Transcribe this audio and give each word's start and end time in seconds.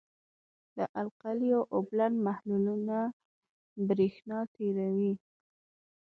د 0.77 0.79
القلیو 1.01 1.59
اوبلن 1.75 2.13
محلولونه 2.27 2.97
برېښنا 3.87 4.39
تیروي. 4.55 5.13